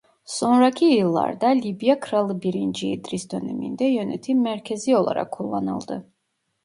[0.25, 6.07] Sonraki yıllarda Libya kralı birinci İdris döneminde yönetim merkezi olarak kullanıldı.